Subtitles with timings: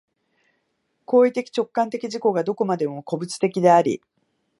[1.05, 4.01] 行為的直観的自己がどこまでも個物的であり、